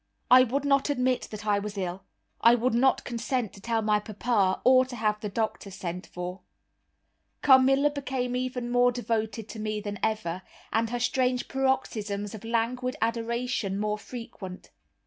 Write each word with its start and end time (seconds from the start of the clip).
I 0.31 0.43
would 0.43 0.65
not 0.65 0.89
admit 0.89 1.27
that 1.29 1.45
I 1.45 1.59
was 1.59 1.77
ill, 1.77 2.01
I 2.41 2.55
would 2.55 2.73
not 2.73 3.03
consent 3.03 3.53
to 3.53 3.61
tell 3.61 3.83
my 3.83 3.99
papa, 3.99 4.59
or 4.63 4.83
to 4.83 4.95
have 4.95 5.19
the 5.21 5.29
doctor 5.29 5.69
sent 5.69 6.07
for. 6.07 6.41
Carmilla 7.43 7.91
became 7.91 8.33
more 8.71 8.91
devoted 8.91 9.47
to 9.49 9.59
me 9.59 9.79
than 9.79 9.99
ever, 10.01 10.41
and 10.73 10.89
her 10.89 10.99
strange 10.99 11.47
paroxysms 11.47 12.33
of 12.33 12.43
languid 12.43 12.95
adoration 12.99 13.79
more 13.79 13.99
frequent. 13.99 14.71